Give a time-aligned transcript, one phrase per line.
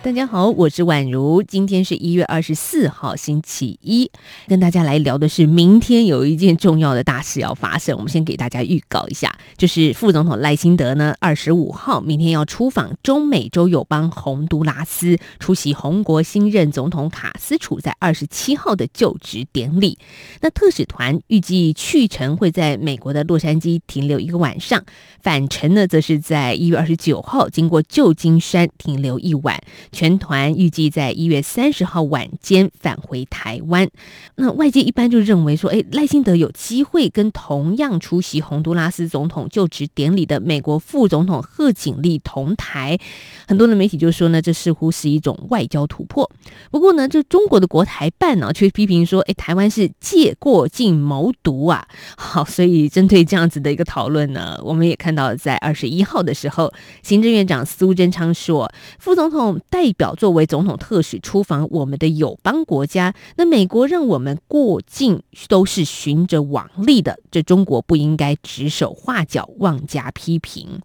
[0.00, 1.42] 大家好，我是宛如。
[1.42, 4.08] 今天是一月二十四号，星期一，
[4.46, 7.96] 跟大家来聊的是明天有一件重要的大事要发生。
[7.96, 19.98] 我们先给大家预告一下，就是副总统赖清德呢，二十五号明天要出访中美洲友邦洪都拉斯，出席红国新任总统卡斯楚在二十七号的就职典礼。
[20.40, 24.84] 那特使团预计去程会在美国的洛杉矶停留一个晚上，
[25.20, 29.60] 返程呢，则是在一月二十九号经过旧金山停留一晚。
[29.92, 33.88] 全团预计在一月三十号晚间返回台湾。
[34.36, 42.98] 那外界一般就认为说，哎，赖清德有机会跟同样出席洪都拉斯总统就职典礼的美国副总统贺锦丽同台。
[43.46, 46.30] 很多的媒体就说呢，这似乎是一种外交突破。
[46.70, 51.86] 不过呢，这中国的国台办呢却批评说，哎，台湾是借过境谋独啊。
[52.16, 59.60] 好，所以针对这样子的一个讨论呢，我们也看到在二十一号的时候，行政院长苏贞昌说，副总统。
[59.78, 70.80] 代表作为总统特使出访我们的友邦国家，那美国让我们过境都是循着往例的，这中国不应该指手画脚、妄加批评。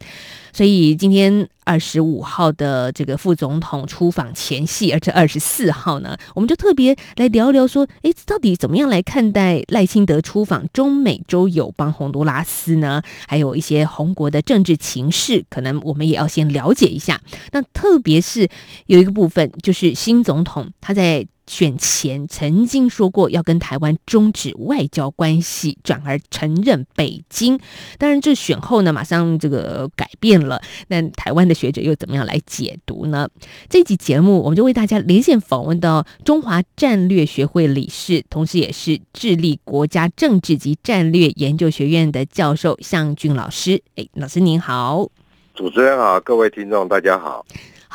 [0.56, 13.02] 所以今天二十五号的这个副总统出访前夕，而这二十四号呢，我们就特别来聊聊说，哎，到底怎么样来看待赖清德出访中美洲友邦洪都拉斯呢？
[13.28, 17.20] 还有一些红国的政治情势，可能我们也要先了解一下。
[17.54, 18.48] 那特别是。
[18.88, 27.60] 有一个部分就是新总统他在选前曾经说过要跟台湾终止外交关系，转而承认北京。
[27.98, 30.62] 当然，这选后呢，马上这个改变了。
[30.88, 33.28] 那台湾的学者又怎么样来解读呢？
[33.68, 43.82] 这集节目我们就为大家连线访问到中华战略学会理事，同时也是智利国家政治及战略研究学院的教授向俊老师。
[43.98, 45.10] 哎，老师您好，
[45.54, 47.46] 主持人好，各位听众大家好。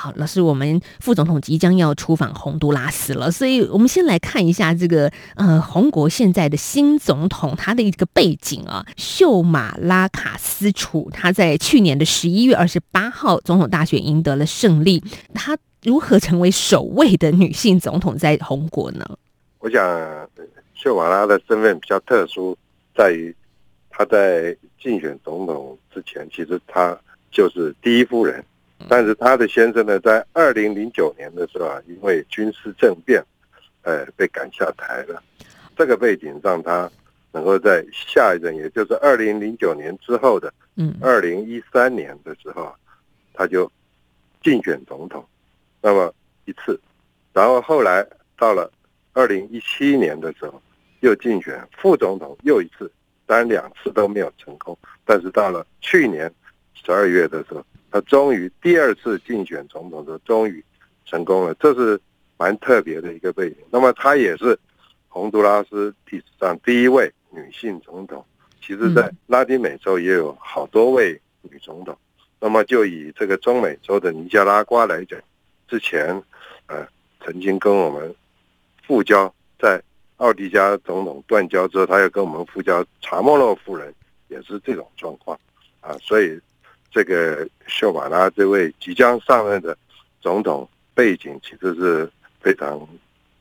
[0.00, 15.02] 好，老师，我们副总统即将要出访洪都拉斯了，所以我们先来看一下这个呃，红国现在的新总统他的一个背景啊，秀马拉卡斯楚，他在去年的十一月二十八号总统大选赢得了胜利，
[15.34, 19.04] 他如何成为首位的女性总统在红国呢？
[19.58, 19.82] 我想
[20.76, 22.56] 秀马拉的身份比较特殊，
[22.96, 23.34] 在于
[23.90, 26.96] 他在竞选总统之前，其实他
[27.32, 28.44] 就是第一夫人。
[28.86, 33.20] 但是他的先生呢，在二零零九年的时候啊，因为军事政变，
[33.82, 35.20] 呃，被赶下台了。
[35.76, 36.88] 这个背景让他
[37.32, 42.72] 能够在下一任，也就是二零零九年之后的，嗯，二零一三年的时候，
[43.34, 43.70] 他就
[44.42, 45.26] 竞选总统，
[45.80, 46.80] 那么一次，
[47.32, 48.06] 然后后来
[48.38, 48.70] 到了
[49.12, 50.62] 二零一七年的时候，
[51.00, 52.90] 又竞选副总统又一次，
[53.26, 54.78] 当然两次都没有成功。
[55.04, 56.32] 但是到了去年
[56.74, 57.64] 十二月的时候。
[57.90, 60.62] 他终于第二次竞选总统的时候，终于
[61.06, 61.98] 成功了，这是
[62.36, 63.56] 蛮特别的一个背景。
[63.70, 64.58] 那么，他也是
[65.08, 68.22] 洪都拉斯历史上第一位女性总统。
[68.60, 71.96] 其实，在拉丁美洲也有好多位女总统。
[72.38, 75.18] 那么，就以这个中美洲的尼加拉瓜来讲，
[75.66, 76.22] 之前
[76.66, 76.86] 呃
[77.24, 78.14] 曾经跟我们
[78.86, 79.82] 复交，在
[80.18, 83.94] 奥迪加总统断交之后，他又跟我们复交，查莫洛夫人
[84.28, 85.40] 也是这种状况
[85.80, 86.38] 啊，所以。
[86.90, 89.76] 这个秀马拉这位即将上任的
[90.20, 92.10] 总统背景，其实是
[92.40, 92.80] 非常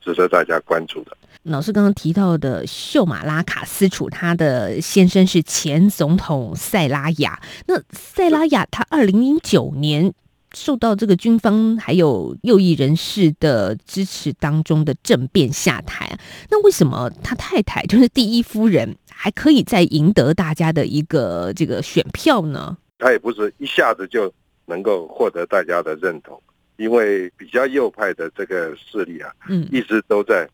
[0.00, 1.16] 值得大家关注的。
[1.44, 7.40] 老师刚刚提到的秀马拉卡斯楚，他的先生是前总统塞拉亚。
[7.66, 10.12] 那塞拉亚他二零零九年
[10.54, 16.18] 受到这个军方还有右翼人士的支持当中的政变下台。
[16.50, 22.76] 那为什么他太太就是第一夫人还可以再赢得大家的一个这个选票呢？
[22.98, 24.32] 他也不是一下子就
[24.66, 26.42] 能够获得大家的认同，
[26.76, 30.48] 因为比较右派的这个势力啊，嗯，一直都在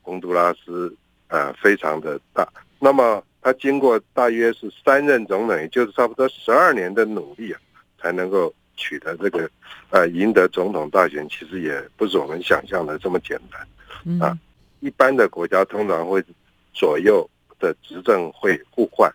[0.00, 0.94] 洪都拉斯
[1.26, 2.48] 啊，非常的大。
[2.78, 7.60] 那么他经过大约是三任总统，也就是差不多十二年的努力啊，
[8.00, 9.50] 才能够取得这个
[9.90, 11.28] 呃赢得总统大选。
[11.28, 14.38] 其实也不是我们想象的这么简单啊。
[14.78, 16.24] 一般的国家通常会
[16.72, 19.12] 左右的执政会互换，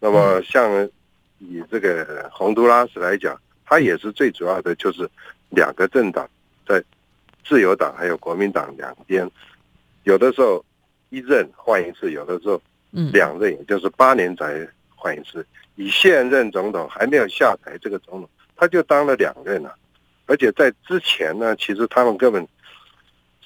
[0.00, 0.88] 那么像。
[1.38, 5.08] 以这个洪都拉斯来讲，它也是最主要的，就是
[5.50, 6.28] 两个政党
[6.66, 6.82] 在
[7.44, 9.28] 自由党还有国民党两边，
[10.04, 10.64] 有的时候
[11.10, 12.60] 一任换一次，有的时候
[13.12, 15.46] 两任，也就是八年才换一次。
[15.74, 19.74] 以现任总统还没有下台这个总统，他就当了两任了，
[20.26, 22.46] 而且在之前呢，其实他们根本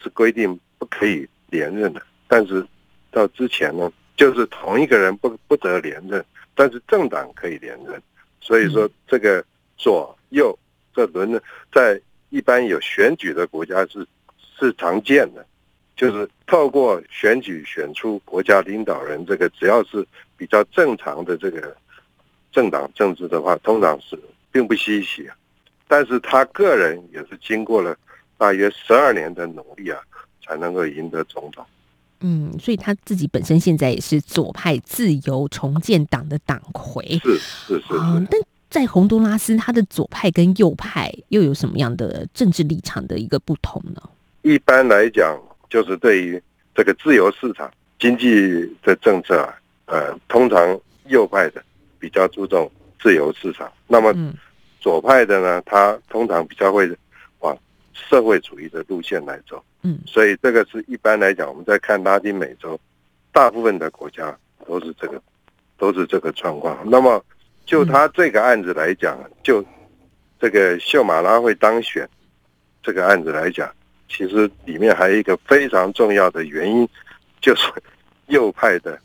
[0.00, 2.00] 是规定不可以连任的。
[2.28, 2.64] 但是
[3.10, 6.24] 到之前呢，就是同一个人不不得连任，
[6.60, 8.02] 但是政党可以连任。
[8.38, 9.42] 所以说，这个
[9.78, 10.54] 左右
[10.94, 11.40] 这轮呢，
[11.72, 11.98] 在
[12.28, 14.06] 一般有选举的国家是
[14.58, 15.42] 是常见的，
[15.96, 19.24] 就是透过选举选出国家领导人。
[19.24, 21.74] 这个只要是比较正常的这个
[22.52, 24.18] 政党政治的话，通常是
[24.52, 25.26] 并不稀奇。
[25.88, 27.96] 但是他个人也是经过了
[28.36, 29.98] 大约十二年的努力啊，
[30.44, 31.64] 才能够赢得总统。
[32.20, 37.18] 嗯，所以他自己本身现在也是左派自由重建党的党魁。
[37.22, 37.94] 是是是。
[37.96, 44.02] 啊，但在洪都拉斯，他的左派跟右派又有什么样的政治立场的一个不同呢？
[44.42, 45.36] 一般来讲，
[45.68, 46.40] 就是对于
[46.74, 48.30] 这个自由市场经济
[48.82, 49.54] 的政策啊，
[49.86, 51.62] 呃，通常右派的
[51.98, 52.70] 比较注重
[53.02, 54.14] 自由市场，那么
[54.78, 56.88] 左派的呢，他通常比较会
[57.40, 57.56] 往
[57.92, 59.62] 社会主义的路线来走。
[59.82, 62.78] 嗯，所以这个是一般来讲，我们在看拉丁美洲，
[63.32, 64.36] 大部分的国家
[64.66, 65.22] 都是这个，
[65.78, 66.78] 都是这个状况。
[66.84, 67.24] 那么
[67.64, 69.64] 就他这个案子来讲，就
[70.38, 72.06] 这个秀马拉会当选
[72.82, 73.72] 这个案子来讲，
[74.06, 76.86] 其实里面还有一个非常重要的原因，
[77.40, 77.72] 就是
[78.26, 79.00] 右派的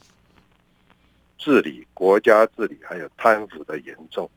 [1.37, 4.29] 治理、国家治理还有贪腐的严重，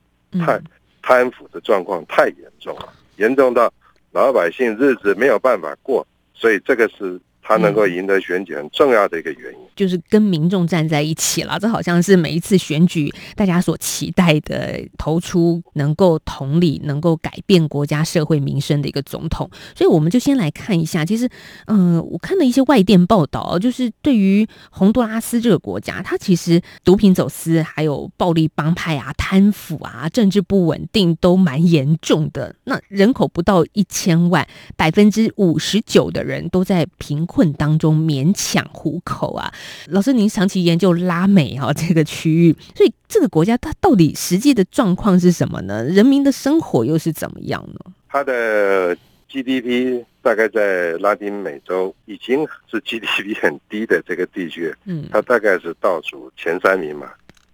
[0.45, 0.61] 太
[1.03, 3.73] 贪腐的状况太严重了，严重到
[4.13, 6.07] 老百姓日子没有办法过。
[6.39, 11.59] 所以这个是他能够赢得选举很重要的一个原因，就是跟民众站在一起了。
[11.59, 19.49] 这好像是每一次选举大家所期待的，投出能够同理、能够改变国家社会民生的一个总统。
[19.75, 21.27] 所以我们就先来看一下，其实，
[21.69, 32.55] 嗯，我看了一些外电报道，就是对于洪都拉斯这个国家，它其实毒品走私、还有暴力帮派啊、贪腐啊、政治不稳定都蛮严重的。
[32.65, 34.47] 那人口不到一千万，
[34.77, 37.38] 百分之五十九的人都在贫困。
[37.39, 39.49] 困当中勉强糊口啊，
[39.91, 45.85] 老师，您长期研究拉美哈 这个区域，所以这个国家它到底实际的状况是什么呢？
[45.85, 47.93] 人民的生活又是怎么样呢？
[48.09, 48.97] 它的
[49.31, 57.09] GDP 大概在拉丁美洲已经是 GDP 很低的这个地区，嗯，它大概是倒数前三名嘛。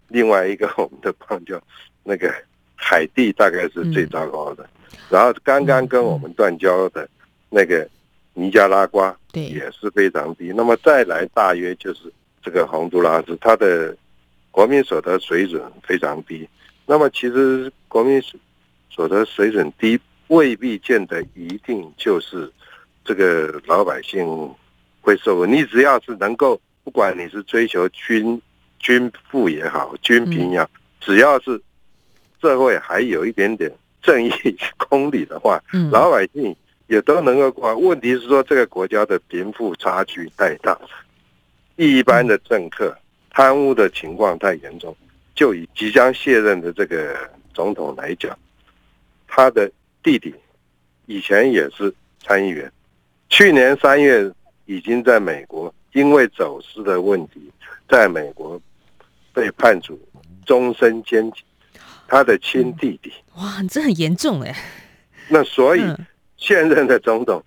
[0.09, 1.63] 另外一个我们的邦交
[2.03, 2.33] 那个
[2.75, 4.67] 海地大概是最糟糕的，
[5.11, 7.07] 然后刚刚跟我们断交的
[7.51, 7.87] 那个。
[8.37, 13.97] 尼加拉瓜也是非常低，那么再来大约就是这个洪都拉斯，它的
[14.51, 16.49] 国民所得水准非常低。
[16.85, 18.21] 那么其实国民
[18.91, 22.53] 所得水准低，未必见得一定就是
[23.05, 24.27] 这个老百姓
[25.01, 25.47] 会受苦。
[25.47, 28.41] 你只要是能够，不管你是追求均
[28.81, 30.69] 均富也好，均贫也好，
[31.01, 31.61] 只要是
[32.43, 33.73] 社会还有一点点
[34.03, 34.31] 正义
[34.77, 36.55] 公理的话，老百姓。
[36.87, 40.79] 也都能够过，问题是说这个国家的贫富差距太大，
[41.77, 42.95] 一般的政客
[43.31, 44.95] 贪污的情况太严重。
[45.35, 48.39] 就以即将卸任的这个总统来讲，
[49.27, 49.71] 他的
[50.03, 50.35] 弟弟
[51.07, 51.93] 以前也是
[52.23, 52.71] 参议员，
[53.31, 54.31] 去年三月
[54.67, 57.51] 已经在美国因为走私的问题，
[57.89, 58.61] 在美国
[59.33, 59.99] 被判处
[60.45, 61.43] 终身监禁。
[62.07, 64.55] 他的亲弟弟，哇，这很严重哎。
[65.29, 65.83] 那所以。
[66.47, 67.43] 现任的总统，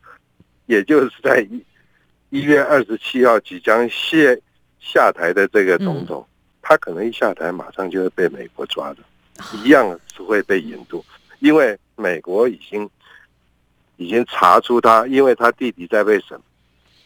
[0.65, 1.63] 也就是在一
[2.31, 4.41] 一月二十七号即将卸
[4.79, 6.27] 下台的这个总统，
[6.63, 8.97] 他可能一下台马上就会被美国抓的，
[9.53, 11.05] 一样是会被引渡，
[11.41, 12.89] 因为美国已经
[13.97, 16.35] 已经查出他，因为他弟弟在被审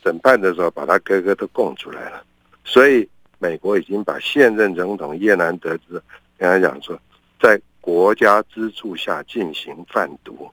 [0.01, 2.23] 审判的时候，把他哥哥都供出来了，
[2.63, 3.05] 所以
[3.37, 6.01] 美国已经把现任总统叶南德兹
[6.37, 6.97] 跟他讲说，
[7.37, 10.49] 在国家资助下进行贩毒。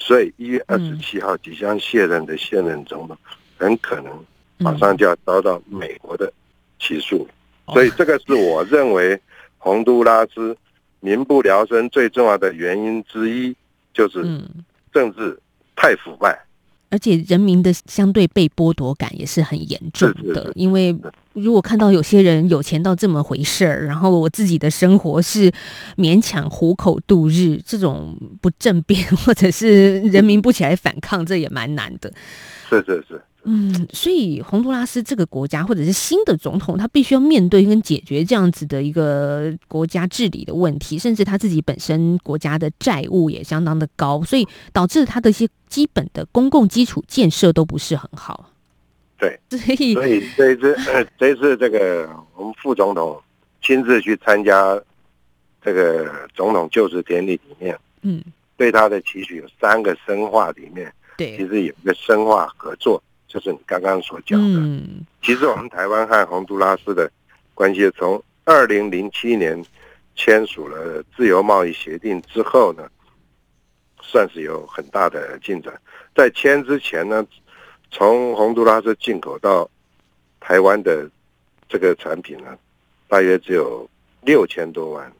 [0.00, 3.16] 所以一月二十七号即将卸任的现任总统，
[3.58, 4.12] 很可能
[4.58, 6.32] 马上就要遭到美国的
[6.80, 7.28] 起诉。
[7.72, 9.20] 所以这个是我认为
[9.58, 10.56] 洪都拉斯
[11.00, 13.54] 民不聊生最重要的原因之一，
[13.92, 14.24] 就是
[14.92, 15.38] 政治
[15.76, 16.36] 太腐败。
[16.88, 20.92] 而且人民的相对被剥夺感也是很严重的，因为
[21.42, 25.50] 如果看到有些人有钱到这么回事儿，然后我自己的生活是
[25.96, 32.12] 勉强糊口度日，这种不政变或者是人民不起来反抗，这也蛮难的。
[32.68, 33.20] 是是是。
[33.42, 48.49] 嗯，所以洪都拉斯这个国家，或者是新的总统，他必须要面对跟解决这样子的一个国家治理的问题，甚至他自己本身国家的债务也相当的高，所以导致他的一些基本的公共基础建设都不是很好。
[49.20, 53.22] 对，所以所以这一次，这一次这个我们副总统
[53.60, 54.80] 亲自去参加
[55.62, 58.24] 这个总统就职典礼里面，嗯，
[58.56, 64.58] 对他的期许有三个深化，里面对其，实有一个深化合作，就是你刚刚所讲的。
[64.58, 67.10] 嗯，其实我们台湾和洪都拉斯的
[67.52, 69.62] 关系，从二零零七年
[70.16, 72.88] 签署了自由贸易协定之后呢，
[74.00, 75.78] 算是有很大的进展。
[76.14, 77.24] 在签之前呢，
[77.90, 79.68] 从洪都拉斯进口到
[80.38, 81.08] 台湾的
[81.68, 82.56] 这个产品呢，
[83.08, 83.88] 大约只有
[84.22, 85.12] 六千多万，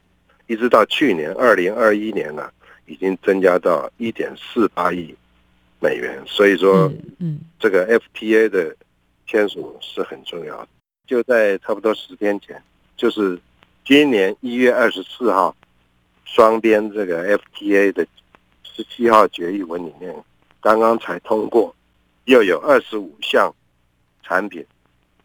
[0.47, 2.49] 一直到去年二零二一年呢，
[2.85, 5.13] 已经增加到一点四八亿
[5.79, 6.21] 美元。
[6.25, 6.91] 所以说，
[7.59, 8.75] 这个 FTA 的
[9.27, 10.67] 签署是很重要的。
[11.05, 12.61] 就在差不多十天前，
[12.95, 13.37] 就是
[13.83, 15.53] 今年一月二十四号，
[16.23, 18.07] 双边这个 FTA 的
[18.63, 20.15] 十七号决议文里面，
[20.61, 21.75] 刚刚才通过，
[22.25, 23.53] 又有二十五项
[24.23, 24.65] 产品，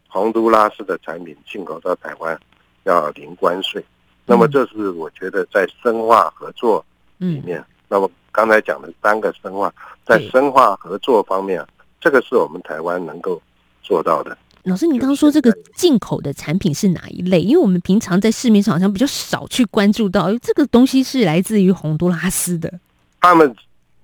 [0.09, 2.39] 洪都拉斯的产品进口到台湾
[2.85, 3.85] 要零关税。
[4.25, 6.85] 那么这是我觉得在深化合作
[7.19, 9.73] 里嗯，面，那么刚才讲的三个深化，
[10.05, 11.69] 在深化合作方面啊，
[12.01, 13.41] 这个是我们台湾能够
[13.83, 14.37] 做到的。
[14.65, 17.41] 老师，你刚刚说这个进口的产品是哪一类？
[17.41, 22.81] 因为我们平常在市面上好像比较少去关注到，诶这个东西是来自于洪都拉斯的。
[23.21, 23.55] 他们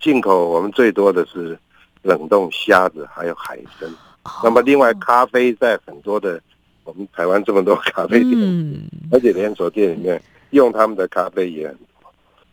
[0.00, 1.58] 进口我们最多的是
[2.02, 3.88] 冷冻虾子，还有海参。
[4.42, 6.40] 那么另外哦咖啡在很多的
[6.84, 11.84] 我们台湾这么多咖啡店，嗯，而且连锁店里面用他们的咖啡也很多。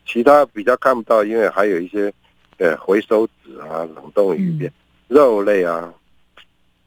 [0.06, 2.12] 其他比较看不到，因为还有一些
[2.58, 4.72] 呃回收纸啊、冷冻鱼片、
[5.08, 5.94] 肉类啊、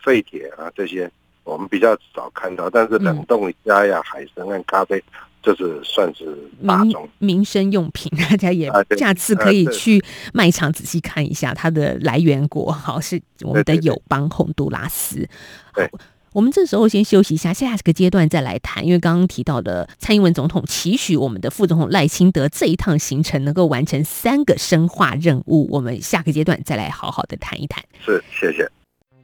[0.04, 1.08] 废铁啊这些，
[1.44, 2.68] 我们比较少看到。
[2.68, 5.02] 但是冷冻虾呀、海参和咖啡，
[5.42, 7.08] 这是算是大民众。
[7.18, 15.28] 民生用品， 大家也下次可以去卖场仔细看一下它的来源国，好是我们的友邦洪都拉斯。
[15.74, 15.98] 对好。
[16.32, 18.86] 我们这时候先休息一下，下个阶段再来谈。
[18.86, 27.84] 因为刚刚提到的蔡英文总统期许我们的副总统赖清德这一趟行程能够完成三个深化任务，我们下个阶段再来好好的谈一谈。
[28.00, 28.66] 是，谢谢。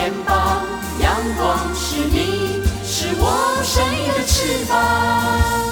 [0.00, 0.62] 肩膀。
[0.98, 5.69] 阳光是你，是我生命的翅膀。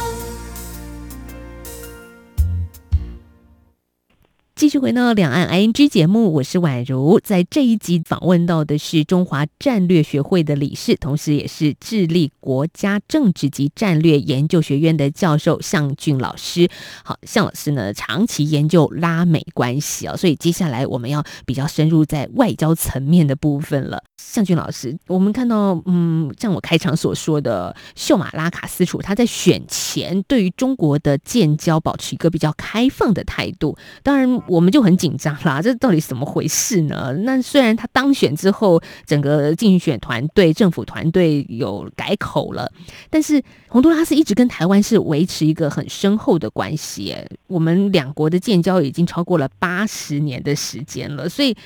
[4.68, 7.18] 继续回到两岸 ING 节目，我是宛如。
[7.20, 16.68] 在这一集访问到的是中华战略学会的理事，同时也是智利国家政治及战略研究学院的教授向俊老师。
[17.02, 24.02] 好，向老师呢长期研究拉美关系啊、所以接下来我们要比较深入在外交层面的部分了。
[24.18, 33.78] 向俊老师，我们看到，嗯，像我开场所说的，秀马拉卡斯楚他在选前对于中国的建交保持一个比较开放的态度。
[34.02, 37.14] 当然，我我们就很紧张啦，这到底怎么回事呢？
[37.22, 42.68] 那虽然他当选之后，整个竞选团队、政府团队有改口了，
[43.08, 47.14] 但是洪都拉斯一直跟台湾是维持一个很深厚的关系。
[47.46, 51.56] 我们两国的建交已经超过了八十年的时间了，所以。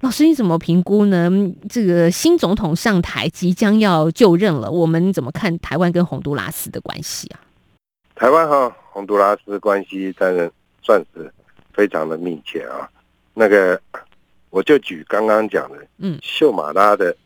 [0.00, 1.30] 老师，你怎么评估呢？
[1.68, 7.38] 这个新总统上台即将要就任了，我们怎么看台湾跟洪都拉斯的关系啊？
[8.16, 10.50] 台湾和洪都拉斯关系当然
[10.82, 11.32] 算是
[11.72, 12.88] 非常的密切啊。
[13.34, 13.80] 那个
[14.50, 17.16] 我就举刚刚讲的，嗯秀马拉的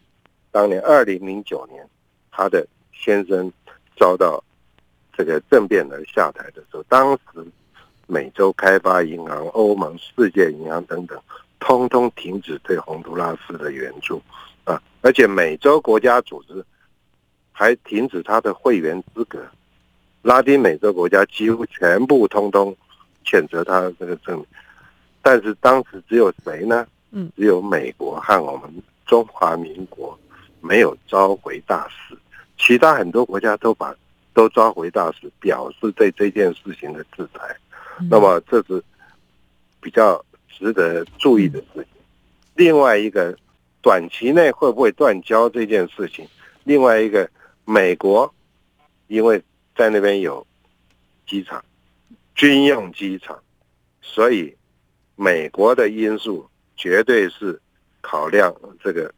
[0.51, 1.87] 当年二零零九年，
[2.31, 3.53] 他的先生
[3.97, 4.43] 遭到
[5.17, 7.45] 这个政变而下台的时候，当时
[8.07, 11.21] 美洲开发银行、欧盟、世界银行等等，
[11.59, 14.23] 通通停止对洪都拉斯的援助
[14.65, 16.65] 啊，而且美洲国家组织
[17.51, 19.45] 还停止他的会员资格，
[20.23, 22.77] 拉丁美洲国家几乎全部通通
[23.27, 24.43] 谴责他这个政，
[25.21, 26.87] 但是当时只有谁呢？
[27.11, 28.71] 嗯，只有美国和我们
[29.05, 30.19] 中华民国
[30.61, 32.17] 没有召回大使，
[32.57, 33.95] 其他很多国家都把
[34.33, 37.57] 都召回大使，表示对这件事情的制裁。
[38.11, 38.83] 那么这是
[39.81, 41.87] 比较值得注意的事情。
[42.55, 43.37] 另外一个，
[43.81, 46.27] 短期内会不会断交这件事情？
[46.65, 47.29] 另外一个，
[47.65, 48.33] 美国
[49.07, 49.43] 因为
[49.77, 50.47] 在那边有
[51.27, 51.65] 机场，
[52.37, 53.43] 军用机场，
[54.01, 54.55] 所以
[55.17, 57.59] 美国的因素绝对是
[58.03, 59.13] 考量这个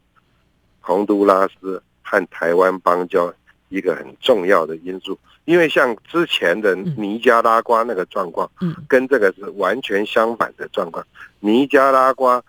[0.80, 3.34] 洪都拉斯和台湾邦交
[3.68, 5.18] 一个很重要的因素。
[5.44, 8.76] 因为像之前的尼加拉瓜那个状况，嗯。
[8.88, 11.04] 跟这个是完全相反的状况。
[11.40, 12.42] 尼加拉瓜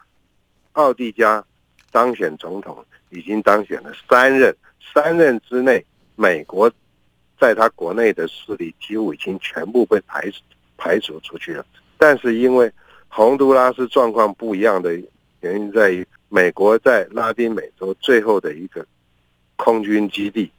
[0.73, 1.43] 奥蒂加
[1.91, 4.55] 当选总统已经当选了三任，
[4.93, 5.83] 三任之内，
[6.15, 6.71] 美国
[7.39, 10.39] 在他国内的势力几乎已经全部被排除
[10.79, 11.65] 排除出去了。
[11.97, 12.71] 但是因为
[13.09, 14.95] 洪都拉斯状况不一样的
[15.41, 18.85] 原因在于，美国在拉丁美洲最后的一个
[19.57, 20.49] 空军基地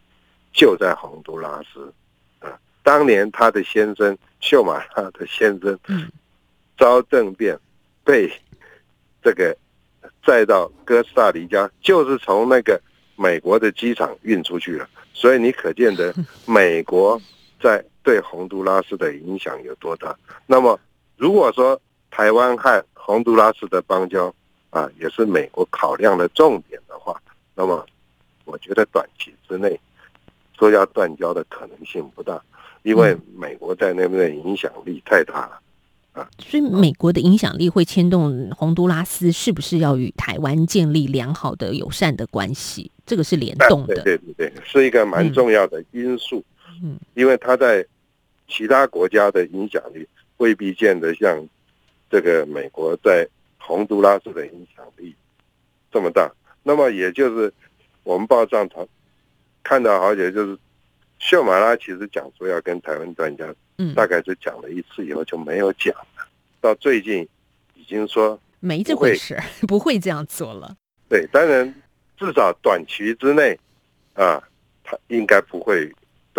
[0.52, 1.92] 就在洪都拉斯。
[2.40, 6.10] 啊，当年他的先生秀马拉的先生嗯
[6.76, 7.58] 遭政变，
[8.04, 8.30] 被
[9.22, 9.56] 这个
[10.24, 12.80] 载到哥斯达黎加，就是从那个
[13.16, 14.88] 美国的机场运出去了。
[15.12, 16.14] 所以你可见得
[16.46, 17.20] 美国
[17.60, 20.16] 在对洪都拉斯的影响有多大。
[20.46, 20.78] 那么
[21.16, 21.80] 如果说
[22.10, 24.34] 台湾和洪都拉斯的邦交
[24.70, 27.20] 啊，也是美国考量的重点的话，
[27.54, 27.84] 那么
[28.44, 29.78] 我觉得短期之内
[30.58, 32.40] 说要断交的可能性不大，
[32.82, 35.60] 因为美国在那边的影响力太大了。
[36.38, 42.90] 所以美国的影响力会牵动洪都拉斯是不是要与台湾建立良好的友善的关系？
[43.06, 44.02] 这个是联动对的。
[44.02, 46.38] 对对对，是一个蛮重要的因素。
[46.38, 46.44] 嗯，
[47.14, 47.84] 因为它在
[48.48, 50.06] 其他国家的影响力
[50.38, 51.46] 未必见得像
[52.10, 53.26] 这个美国在
[53.58, 55.14] 洪都拉斯的影响力
[55.92, 56.30] 这么大。
[56.62, 57.52] 那么也就是
[58.02, 58.88] 我们报上头
[59.62, 60.58] 看到好久，就是
[61.18, 66.26] 秀马拉其实讲说要跟台湾专家，嗯，大概是讲了一次以后就没有讲了。
[66.60, 67.26] 到最近
[67.74, 70.76] 已经说没这回事，不会这样做了。
[71.08, 71.74] 对，当然
[72.18, 73.58] 至少短期之内
[74.14, 74.42] 啊，
[74.84, 75.90] 他应该不会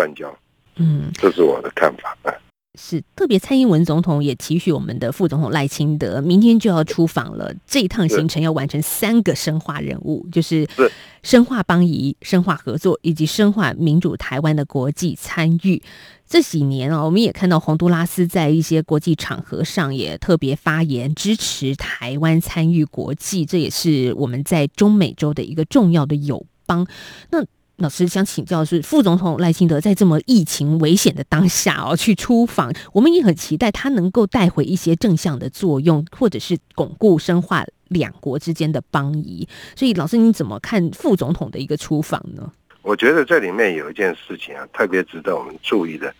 [0.01, 0.35] 断交。
[0.77, 2.17] 嗯，这是我的看法。
[2.23, 2.33] 啊
[2.79, 7.53] 是特别，蔡英文总统也提许我们的副总统赖清德明天就要出访了。
[7.67, 10.89] 这一趟行程要完成三个深化任务，就是是
[11.21, 15.83] 深化邦谊、深化合作以及深化民主台湾的国际参与。
[16.25, 26.87] 这几年啊，我们也看到洪都拉斯在一些国际场合上也特别发言，支持台湾参与国际，这也是我们在中美洲的一个重要的友邦。
[27.31, 27.45] 那
[27.81, 39.47] 老师想请教的是，副总统赖清德在这么疫情危险的当下哦，去出访，我们也很期待他能够带回一些正向的作用，或者是巩固深化两国之间的邦谊。
[39.75, 42.51] 所以，老师你怎么看副总统的一个出访呢？
[42.83, 46.13] 我觉得这里面有一件事情啊，特别值得我们注意的，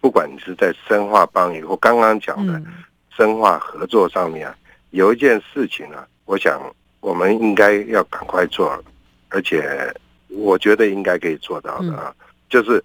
[0.00, 2.66] 不管你是在深化邦谊或刚刚讲的嗯
[3.16, 4.56] 深化合作上面啊，
[4.90, 6.60] 有一件事情啊，我想
[7.00, 8.82] 我们应该要赶快做，
[9.28, 9.92] 而且
[10.28, 12.14] 我觉得应该可以做到的啊，
[12.48, 12.82] 就是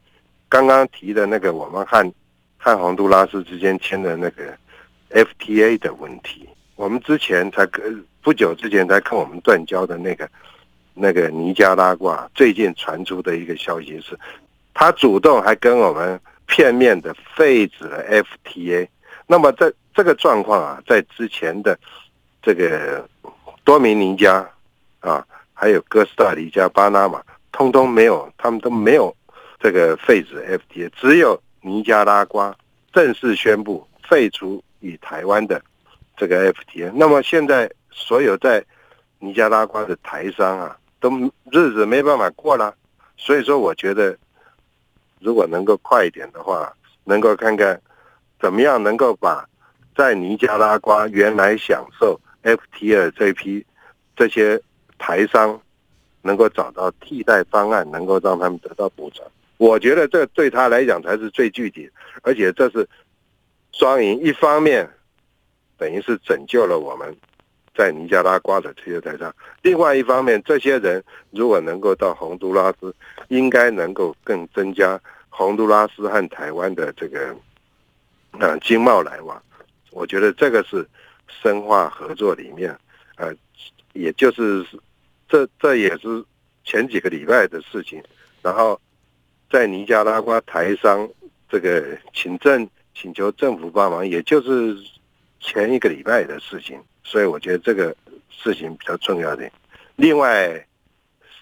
[0.50, 2.14] 刚刚提的那个我们和
[2.58, 4.58] 和洪都拉斯之间签的那个
[5.10, 10.30] FTA 的问题，我们之前才跟不久之前才跟我们断交的那个
[10.94, 14.18] 那个尼加拉瓜，最近传出的一个消息是，
[14.74, 18.88] 他主动还跟我们片面的废止了 FTA。
[19.28, 21.78] 那么在这个状况啊，在之前的
[22.42, 23.08] 这个
[23.64, 24.48] 多米尼加
[25.00, 29.16] 啊，还有哥斯达黎加、巴拿马，通通没有，他们都没有
[29.60, 32.56] 这个废止 FTA，只有尼加拉瓜
[32.92, 35.62] 正式宣布废除与台湾的
[36.18, 36.92] 这个 FTA。
[36.94, 38.64] 那么现在所有在
[39.20, 41.10] 尼加拉瓜的台商啊，都
[41.52, 42.76] 日子没办法过了。
[43.16, 44.18] 所以说，我觉得
[45.20, 46.74] 如果能够快一点的话，
[47.06, 47.80] 能够看看
[48.42, 49.48] 怎么样能够把
[49.96, 53.66] 在尼加拉瓜原来享受 FTA 这批
[54.16, 54.62] 这些
[54.98, 55.60] 台商
[56.22, 59.26] 能够找到替代方案，能够让他们得到补偿。
[59.58, 61.90] 我觉得这对他来讲才是最具体，
[62.22, 62.88] 而且这是
[63.72, 64.20] 双赢。
[64.20, 64.90] 一方面
[65.78, 67.16] 等于是拯救了我们
[67.76, 69.34] 在尼加拉瓜的这些台商。
[69.62, 72.94] 另外一方面，这些人如果能够到洪都拉斯，
[73.30, 77.36] 应该能够更增加洪都拉斯和台湾的这个
[78.40, 79.42] 呃经贸来往。
[79.92, 80.86] 我觉得这个是
[81.28, 82.76] 深化合作里面，
[83.16, 83.34] 呃，
[83.94, 84.66] 也就是
[85.28, 86.24] 这这也是
[86.64, 88.04] 前几个礼拜的事情。
[88.42, 88.80] 然后
[89.50, 91.10] 在尼加拉瓜台商
[91.50, 94.78] 这个请政请求政府帮忙，也就是
[95.40, 96.80] 前一个礼拜的事情。
[97.04, 97.96] 所以我觉得这个
[98.30, 99.52] 事情比较重要点。
[99.96, 100.66] 另外，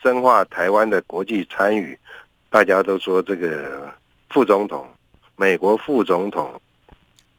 [0.02, 1.98] 深化台湾的国际参与，
[2.50, 3.94] 大家都说这个
[4.30, 4.88] 副总统，
[5.36, 6.60] 美国副总统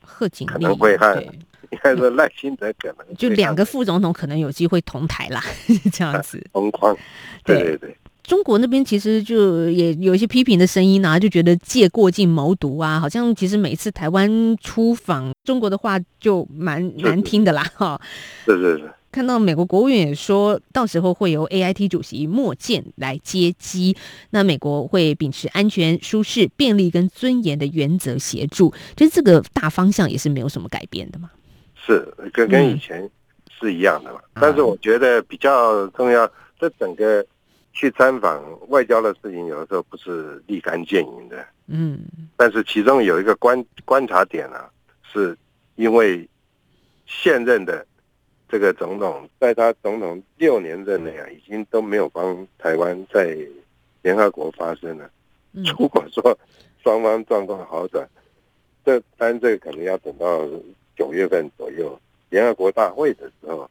[0.01, 5.43] 贺锦丽可能会和对应该说赖清德可能就两个副总统可能有机会同台啦，
[5.93, 6.43] 这样子。
[6.53, 6.97] 同框，
[7.45, 7.97] 对对对对。
[8.23, 18.01] 中国那边其实就也有一些批评的声音啊，就觉得借过境谋独啊，好像其实每次台湾出访，中国的话就蛮难听的啦，哈。
[18.47, 23.97] 是是是，看到美国国务院也说，到时候会由 AIT 主席莫健来接机。
[24.31, 31.29] 那美国会秉持安全、舒适、便利跟尊严的原则协助，就是这个大方向也是没有什么改变的嘛。
[31.85, 33.11] 是跟跟嗯以前
[33.51, 34.21] 是一样的嘛。
[34.35, 37.25] 啊但是我觉得比较重要，这整个
[37.73, 41.45] 去参访外交的事情，有的时候不是立竿见影的。
[41.67, 42.01] 嗯
[42.37, 44.69] 但是其中有一个观观察点啊，
[45.13, 45.37] 是
[45.77, 46.29] 因为
[47.07, 47.87] 现任的
[48.49, 53.37] 这个总统，在他总统六年任内啊，已经都没有帮台湾在
[54.03, 55.11] 联合国发声了。
[55.53, 56.37] 嗯 如果说
[56.83, 58.07] 双方状况好转，
[58.85, 60.47] 这当然这个可能要等到
[60.97, 61.99] 九月份左右
[62.31, 63.71] 联合国大会的时候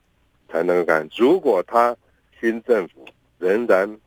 [0.50, 1.08] 才能够干。
[1.18, 1.96] 如果他
[2.40, 3.06] 新政府
[3.40, 3.98] 仍然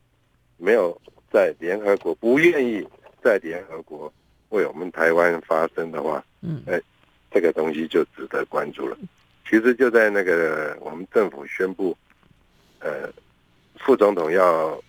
[0.57, 1.01] 没有
[1.33, 2.87] 在联合国不愿意
[3.23, 4.13] 在联合国
[4.51, 6.81] 为我们台湾发声的话，嗯哎
[7.31, 8.97] 这个东西就值得关注了。
[9.49, 11.97] 其实就在那个我们政府宣布，
[12.79, 13.11] 呃，
[13.77, 14.81] 副总统要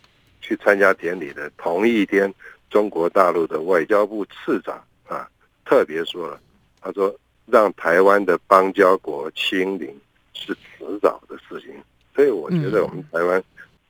[0.42, 2.32] 去参加典礼的同一天，
[2.70, 5.28] 中国大陆的外交部次长啊
[5.66, 6.40] 特别说了，
[6.80, 7.14] 他说
[7.46, 9.96] 让台湾的邦交国清零
[10.34, 11.74] 是迟早的事情，
[12.16, 13.44] 所以我觉得我们台湾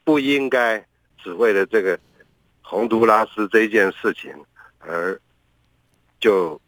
[0.03, 0.83] 不应该
[1.21, 1.97] 只为了这个
[2.61, 4.31] 洪都拉斯这件事情
[4.79, 5.19] 而
[6.19, 6.59] 就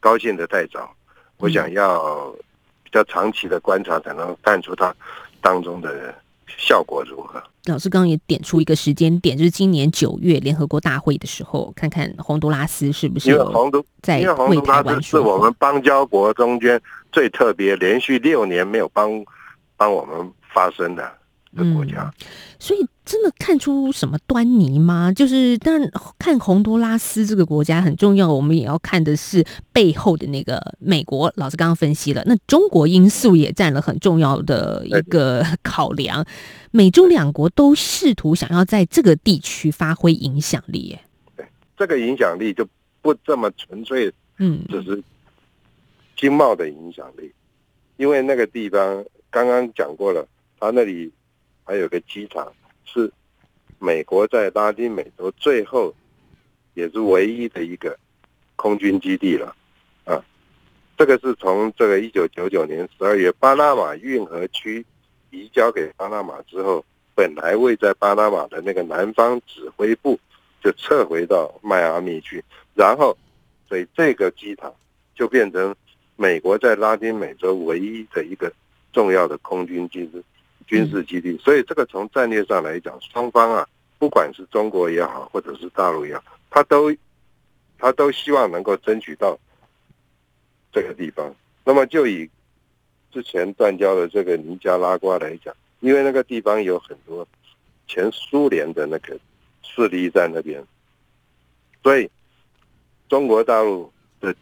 [0.00, 0.94] 高兴的太早。
[1.38, 2.34] 我想要
[2.82, 4.94] 比较长期的观察，才能看出它
[5.42, 6.14] 当中的
[6.46, 7.42] 效果如何。
[7.66, 16.80] 老师刚刚也点出一个时间点，就是今年九月联合国大会的时候，看看洪都拉斯是不是因为有洪都，在因为洪都拉斯是我们邦交国中间
[17.10, 19.10] 最特别，连续六年没有帮
[19.76, 21.12] 帮我们发声的
[21.56, 22.12] 的国家。
[22.58, 25.12] 所以真的看出什么端倪吗？
[25.12, 31.32] 就是，当然看洪都拉斯这个国家很重要，我们也要看的是背后的那个美国。
[31.36, 36.24] 老师刚刚分析了，那中国因素也占了很重要的一个考量。
[36.70, 41.00] 美中两国都试图想要在这个地区发挥影响力耶。
[41.76, 42.66] 这个影响力就
[43.02, 45.02] 不这么纯粹，嗯只是
[46.16, 47.30] 经贸的影响力，
[47.98, 50.26] 因为那个地方刚刚讲过了，
[50.58, 51.12] 它那里
[51.66, 52.50] 还有个机场，
[52.84, 53.12] 是
[53.78, 55.92] 美国在拉丁美洲最后
[56.74, 57.98] 也是唯一的一个
[58.54, 59.54] 空军基地了，
[60.04, 60.24] 啊，
[60.96, 64.86] 这个是从这个一九九九年十二月巴拿马运河区
[65.30, 70.18] 移交给巴拿马之后，本来位在巴拿马的那个南方指挥部
[70.62, 72.42] 就撤回到迈阿密去，
[72.74, 73.16] 然后
[73.68, 74.72] 所以这个机场
[75.14, 75.74] 就变成
[76.14, 78.52] 美国在拉丁美洲唯一的一个
[78.92, 80.22] 重要的空军基地、
[80.66, 81.36] 军事基地。
[81.38, 83.66] 所以这个从战略上来讲，双方啊，
[83.98, 86.94] 不管是中国也好，或者是大陆也好，他都
[87.78, 89.38] 他都希望能够争取到
[90.72, 91.34] 这个地方。
[91.64, 92.28] 那么就以
[93.10, 97.26] 之前断交的这个尼加拉瓜来讲，因为那个地方有很多
[97.86, 99.18] 前苏联的那个
[99.62, 100.64] 势力在那边，
[101.82, 102.10] 所以
[103.08, 104.34] 中国大陆的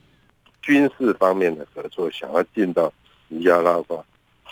[0.62, 2.92] 军事方面的合作想要进到
[3.28, 4.04] 尼加拉瓜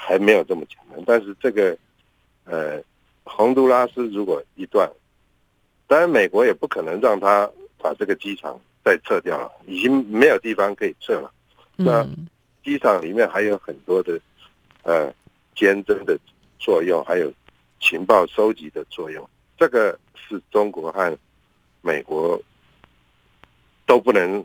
[0.05, 1.01] 还没有这么简单。
[1.07, 1.77] 但是这个
[2.45, 2.83] 呃，
[3.23, 4.91] 洪都拉斯如果一断，
[5.87, 11.33] 当然美国也不可能让他把这个机场再撤掉了，已经没有地方可以撤了。
[11.77, 12.27] 那嗯
[12.65, 14.21] 机场里面还有很多的
[14.83, 15.13] 呃
[15.55, 16.19] 监侦的
[16.59, 17.33] 作用，还有
[17.81, 19.29] 情报收集的作用。
[19.57, 21.17] 这个是中国和
[21.81, 22.41] 美国
[23.87, 24.45] 都不能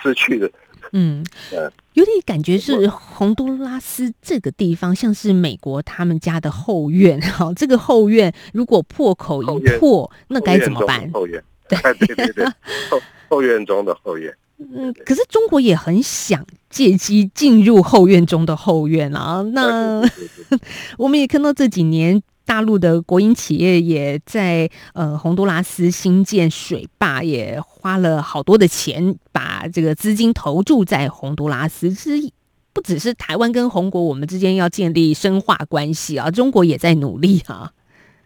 [0.00, 0.50] 失去的。
[0.92, 7.20] 嗯呃，有点感觉是洪都拉斯这个地方像是美国他们家的后院。
[7.32, 11.10] 好，这个后院如果破口一破，那该怎么办？
[11.12, 11.78] 后院对
[12.14, 12.44] 对对，
[12.90, 14.34] 后后院中的后院。
[14.58, 19.42] 嗯，可是中国也很想借机进入后院中的后院啊。
[19.52, 20.02] 那
[20.98, 22.22] 我们也看到这几年。
[22.48, 31.90] 大陆的国营企业也在呃洪都拉斯新建水坝，也花了好多的钱，把这个资金投注在洪都拉斯。
[31.90, 32.32] 其实
[32.72, 37.70] 不只是台湾跟红国，我们之间要建立深化关系啊，中国也在努力啊。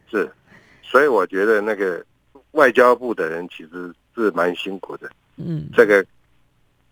[0.09, 0.31] 是，
[0.85, 2.05] 所以我觉得那个
[2.53, 6.07] 外交部的人其实是蛮辛苦的，嗯，这个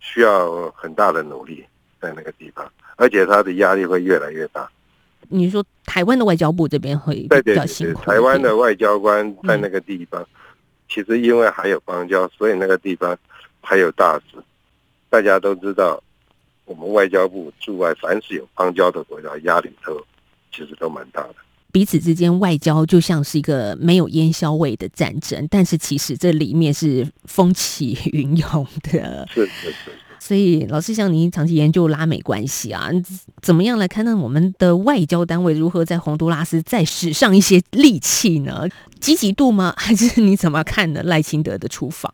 [0.01, 1.64] 需要很大的努力
[2.01, 4.69] 在那个地方，而且他的压力会越来越大。
[5.31, 10.27] 你说台湾的外交部这边会比较辛苦台湾的外交官在那个地方，
[10.88, 13.16] 其实因为还有邦交，所以那个地方
[13.61, 14.37] 还有大使。
[15.09, 16.01] 大家都知道，
[16.64, 20.01] 我们外交部驻外，凡是有邦交的国家，压力都
[20.53, 21.35] 其实都蛮大的。
[21.73, 29.27] 彼此之间外交就像是一个没有烟硝味的战争，但是其实这里面是风起云涌的。
[29.31, 32.90] 是是是，所以，老师像您长期研究拉美关系啊，
[33.40, 38.68] 怎么样来看待我们的外交单位如何在洪都拉斯再使上一些力气呢？
[39.00, 39.74] 积极度吗？
[39.78, 41.02] 还是你怎么看呢？
[41.02, 42.12] 赖清德的出访？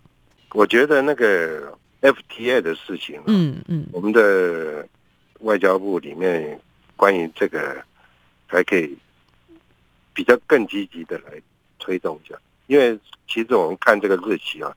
[0.52, 4.86] 我觉得那个 FTA 的事情，嗯嗯我们的
[5.40, 6.58] 外交部里面
[6.94, 7.76] 关于这个
[8.46, 8.96] 还可以
[10.14, 11.42] 比较更积极的来
[11.78, 12.36] 推动一下，
[12.68, 14.72] 因为其实我们看这个日期啊，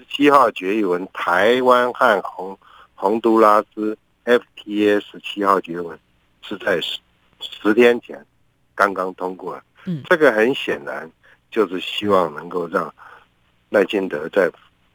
[0.00, 2.58] 十七号决议文，台湾和洪
[2.94, 5.98] 洪都拉斯 FTA 十七号决议文
[6.40, 6.98] 是在十
[7.40, 8.24] 十天前
[8.74, 11.10] 刚刚通过的，嗯这个很显然
[11.50, 12.92] 就是希望能够让
[13.68, 14.50] 赖清德在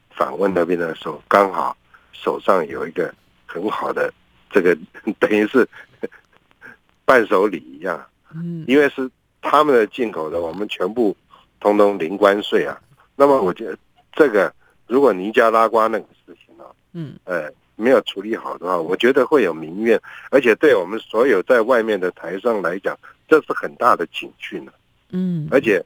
[0.10, 1.78] 访问那边的时候，刚好
[2.12, 3.14] 手上有一个
[3.46, 4.12] 很好的
[4.50, 4.76] 这个，
[5.20, 5.68] 等于是
[7.06, 9.08] 伴手礼一样，嗯因为是
[9.40, 11.16] 他们的进口的，我们全部
[11.60, 12.82] 通通零关税啊。
[13.16, 13.78] 那么我觉得
[14.14, 14.52] 这个
[14.88, 24.74] 如果尼加拉瓜那个事情啊，嗯呃，没有处理好的话，我觉得会有民怨，而且对我们所有在外面的台商来讲，这是很大的警讯了、
[25.10, 25.84] 嗯，而且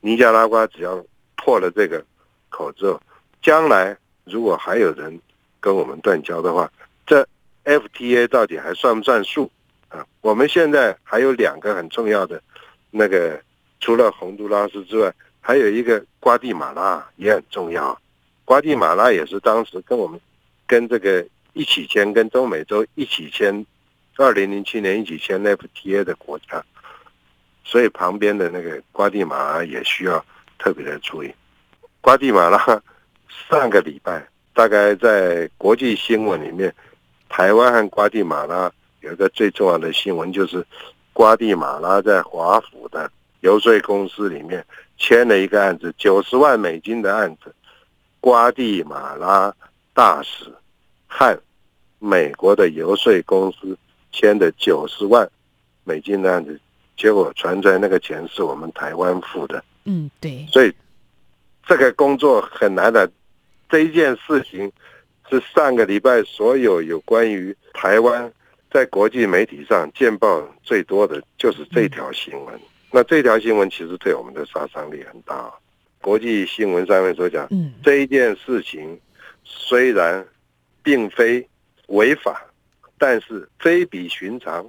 [0.00, 1.02] 尼加拉瓜只要
[1.36, 2.04] 破了这个
[2.48, 3.00] 口之后，
[3.40, 5.18] 将来如果还有人
[5.60, 6.70] 跟我们断交的话，
[7.06, 7.26] 这
[7.64, 9.50] FTA 到底还算不算数
[9.88, 10.04] 啊？
[10.20, 12.42] 我们现在还有两个很重要的，
[12.90, 13.40] 那个
[13.80, 17.98] 除了洪都拉斯之外，还有一个瓜地马拉也很重要。
[18.50, 20.20] 瓜地马拉也是当时跟我们
[20.66, 23.64] 跟这个一起签，跟中美洲一起签，
[24.16, 26.60] 二零零七年一起签 FTA 的国家。
[27.62, 30.24] 所以旁边的那个瓜地马拉也需要
[30.58, 31.32] 特别的注意。
[32.00, 32.58] 瓜地马拉
[33.48, 36.74] 上个礼拜大概在国际新闻里面，
[37.28, 38.68] 台湾和瓜地马拉
[39.00, 40.66] 有一个最重要的新闻，就是
[41.12, 43.08] 瓜地马拉在华府的
[43.42, 44.66] 游说公司里面
[44.98, 47.54] 签了一个案子，九十万美金的案子，
[48.20, 49.54] 瓜地马拉
[49.92, 50.52] 大使
[51.06, 51.40] 和
[51.98, 53.76] 美国的游说公司
[54.12, 55.28] 签的九十万
[55.84, 56.60] 美金的案子。
[56.96, 60.74] 结果传出来那个钱是我们台湾付的，嗯对，所以
[61.66, 63.10] 这个工作很难的。
[63.70, 64.70] 这一件事情
[65.30, 68.30] 是上个礼拜所有有关于台湾
[68.70, 72.60] 在国际媒体上见报最多的就是这条新闻。
[72.90, 75.50] 那这条新闻其实对我们的杀伤力很大。
[76.00, 78.98] 国际新闻上面所讲，嗯这一件事情
[79.44, 80.24] 虽然
[80.82, 81.46] 并非
[81.88, 82.42] 违法，
[82.98, 84.64] 但是非比寻常。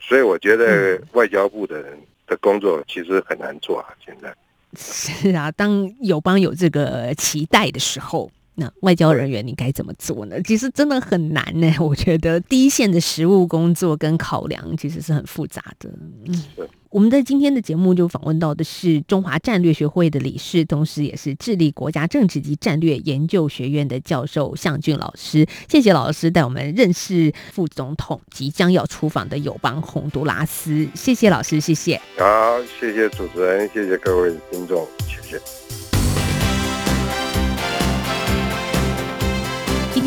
[0.00, 4.34] 所以我觉得外交部的人的工作其实很难做啊，现在。
[4.76, 8.30] 是啊，当友邦有这个期待的时候。
[8.56, 10.36] 那外交人员你该怎么做呢？
[10.42, 11.72] 其实真的很难呢。
[11.80, 15.88] 我觉得第一线的实务工作跟考量其实是很复杂的。
[16.26, 25.46] 嗯是，我们在今天的节目就访问到的是中华战略学会的理事，同时也是智利国家政治及战略研究学院的教授向俊老师。
[25.68, 30.88] 谢谢老师带我们认识副总统即将要出访的友邦洪都拉斯。
[30.96, 31.96] 谢谢老师，谢谢。
[32.18, 35.79] 好，谢谢主持人，谢谢各位听众，谢谢。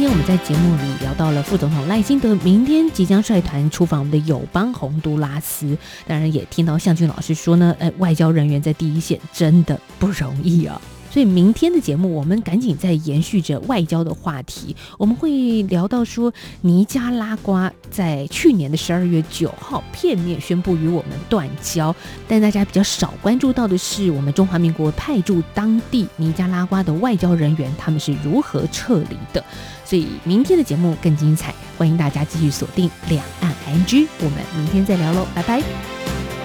[0.04, 10.82] 今天我们在节目里聊到了副总统赖清德明天即将率团出访我们的友邦洪都拉斯，当然也听到向军老师说呢，诶，外交人员在第一线真的不容易啊。
[11.14, 21.96] 所以明天的节目，我们赶紧再延续着外交的话题，我们会聊到说，尼加拉瓜在去年的十二月九号片面宣布与我们断交，
[22.28, 29.46] 但大家比较少关注到的是，我们中华民国派驻当地尼加拉瓜的外交人员，他们是如何撤离的。
[29.86, 36.43] 所以明天的节目更精彩，欢迎大家继续锁定两岸 NG，我们明天再聊喽，拜拜。